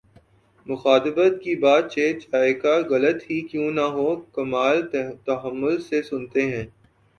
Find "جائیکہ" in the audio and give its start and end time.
2.21-2.73